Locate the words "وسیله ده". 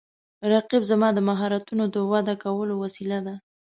2.83-3.35